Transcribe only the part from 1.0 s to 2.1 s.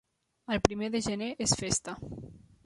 gener és festa.